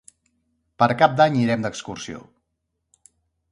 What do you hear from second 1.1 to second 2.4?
d'Any irem d'excursió.